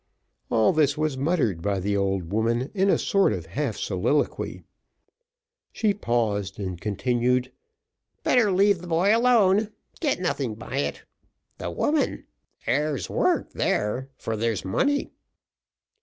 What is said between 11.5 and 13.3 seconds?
the woman there's